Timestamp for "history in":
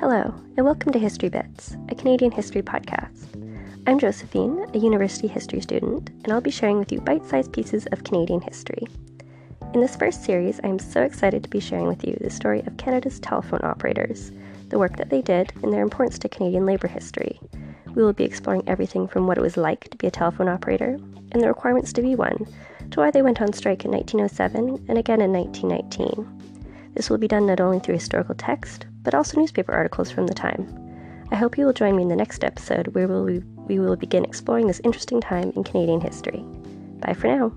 8.40-9.82